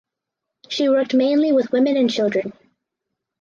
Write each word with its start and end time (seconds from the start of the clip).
She 0.67 0.89
worked 0.89 1.13
mainly 1.13 1.51
with 1.51 1.71
women 1.71 1.95
and 1.95 2.09
children. 2.09 2.53